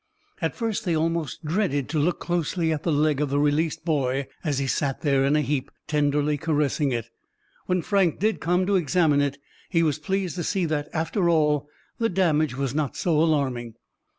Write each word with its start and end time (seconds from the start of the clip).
At 0.41 0.55
first 0.55 0.83
they 0.83 0.95
almost 0.95 1.45
dreaded 1.45 1.87
to 1.89 1.99
look 1.99 2.19
closely 2.19 2.73
at 2.73 2.81
the 2.81 2.91
leg 2.91 3.21
of 3.21 3.29
the 3.29 3.37
released 3.37 3.85
boy 3.85 4.25
as 4.43 4.57
he 4.57 4.65
sat 4.65 5.01
there 5.01 5.23
in 5.23 5.35
a 5.35 5.41
heap, 5.43 5.69
tenderly 5.85 6.39
caressing 6.39 6.91
it. 6.91 7.11
When 7.67 7.83
Frank 7.83 8.17
did 8.17 8.39
come 8.39 8.65
to 8.65 8.77
examine 8.77 9.21
it, 9.21 9.37
he 9.69 9.83
was 9.83 9.99
pleased 9.99 10.37
to 10.37 10.43
see 10.43 10.65
that, 10.65 10.89
after 10.91 11.29
all, 11.29 11.69
the 11.99 12.09
damage 12.09 12.57
was 12.57 12.73
not 12.73 12.97
so 12.97 13.15
alarming. 13.21 13.75